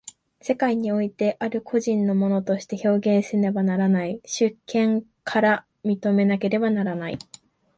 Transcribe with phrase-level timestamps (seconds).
[0.41, 7.19] 世界においてある個人の物として表現せられねばならない、主権から認められなければならない。